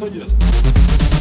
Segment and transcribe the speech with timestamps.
[0.00, 1.19] придет.